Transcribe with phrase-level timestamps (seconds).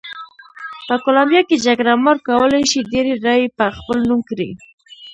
[0.87, 4.49] په کولمبیا کې جګړه مار کولای شي ډېرې رایې په خپل نوم کړي.